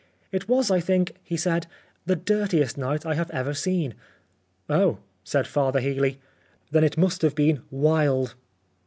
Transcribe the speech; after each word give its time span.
"It 0.31 0.49
was, 0.49 0.71
I 0.71 0.79
think," 0.79 1.13
he 1.21 1.37
said," 1.37 1.67
the 2.07 2.15
dirtiest 2.15 2.75
night 2.75 3.05
I 3.05 3.13
have 3.13 3.29
ever 3.29 3.53
seen."" 3.53 3.93
Oh," 4.67 4.97
said 5.23 5.45
Father 5.45 5.79
Healy," 5.79 6.17
then 6.71 6.83
it 6.83 6.97
must 6.97 7.21
have 7.21 7.35
been 7.35 7.61
wild." 7.69 8.33